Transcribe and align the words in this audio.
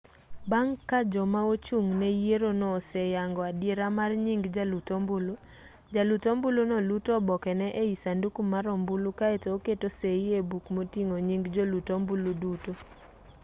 bang' 0.49 0.73
ka 0.89 0.99
joma 1.13 1.41
ochung' 1.53 1.91
ne 1.99 2.09
yierono 2.21 2.65
oseyango 2.77 3.41
adiera 3.51 3.87
mar 3.97 4.11
nying 4.25 4.43
jalut 4.55 4.87
ombulu 4.97 5.33
jalut 5.93 6.23
ombuluno 6.31 6.75
luto 6.89 7.11
obokene 7.19 7.67
ei 7.83 7.93
sanduku 8.03 8.41
mar 8.53 8.65
ombulu 8.75 9.09
kaeto 9.19 9.47
oketo 9.57 9.87
sei 9.99 10.23
e 10.39 10.39
buk 10.49 10.65
moting'o 10.75 11.17
nying 11.27 11.43
jolut 11.55 11.87
ombulu 11.97 12.31
duto 12.41 12.71